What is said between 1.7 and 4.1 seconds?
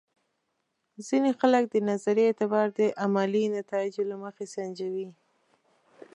نظریې اعتبار د عملي نتایجو